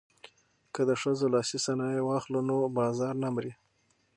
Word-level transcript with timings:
که 0.73 0.81
د 0.89 0.91
ښځو 1.01 1.25
لاسي 1.33 1.57
صنایع 1.65 2.01
واخلو 2.05 2.39
نو 2.49 2.57
بازار 2.77 3.13
نه 3.23 3.29
مري. 3.35 3.53